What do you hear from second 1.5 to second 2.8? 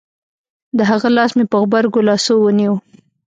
په غبرگو لاسو ونيو.